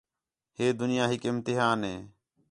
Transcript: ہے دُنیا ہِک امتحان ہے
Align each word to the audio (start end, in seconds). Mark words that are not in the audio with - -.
ہے 0.57 0.65
دُنیا 0.79 1.05
ہِک 1.11 1.21
امتحان 1.31 1.79
ہے 1.87 1.95